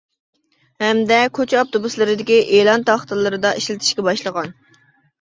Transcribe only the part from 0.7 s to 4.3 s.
ھەمدە كوچا ئاپتوبۇسلىرىدىكى ئېلان تاختىلىرىدا ئىشلىتىلىشكە